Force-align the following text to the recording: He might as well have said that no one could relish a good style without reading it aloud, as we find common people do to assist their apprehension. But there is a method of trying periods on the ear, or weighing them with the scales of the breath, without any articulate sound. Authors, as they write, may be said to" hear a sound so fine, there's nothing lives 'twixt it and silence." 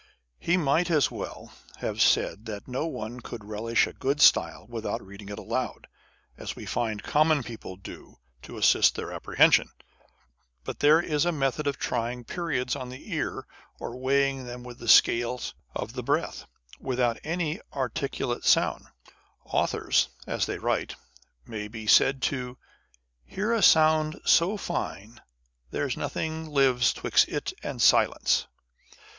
He 0.39 0.57
might 0.57 0.89
as 0.89 1.11
well 1.11 1.51
have 1.77 2.01
said 2.01 2.47
that 2.47 2.67
no 2.67 2.87
one 2.87 3.19
could 3.19 3.43
relish 3.45 3.85
a 3.85 3.93
good 3.93 4.19
style 4.19 4.65
without 4.67 5.05
reading 5.05 5.29
it 5.29 5.37
aloud, 5.37 5.85
as 6.37 6.55
we 6.55 6.65
find 6.65 7.03
common 7.03 7.43
people 7.43 7.75
do 7.75 8.17
to 8.41 8.57
assist 8.57 8.95
their 8.95 9.11
apprehension. 9.11 9.69
But 10.63 10.79
there 10.79 10.99
is 10.99 11.23
a 11.23 11.31
method 11.31 11.67
of 11.67 11.77
trying 11.77 12.23
periods 12.23 12.75
on 12.75 12.89
the 12.89 13.11
ear, 13.13 13.45
or 13.79 13.95
weighing 13.95 14.45
them 14.47 14.63
with 14.63 14.79
the 14.79 14.87
scales 14.87 15.53
of 15.75 15.93
the 15.93 16.01
breath, 16.01 16.47
without 16.79 17.19
any 17.23 17.61
articulate 17.71 18.43
sound. 18.43 18.87
Authors, 19.45 20.09
as 20.25 20.47
they 20.47 20.57
write, 20.57 20.95
may 21.45 21.67
be 21.67 21.85
said 21.85 22.23
to" 22.23 22.57
hear 23.23 23.53
a 23.53 23.61
sound 23.61 24.19
so 24.25 24.57
fine, 24.57 25.21
there's 25.69 25.95
nothing 25.95 26.47
lives 26.49 26.91
'twixt 26.91 27.27
it 27.27 27.53
and 27.61 27.83
silence." 27.83 28.47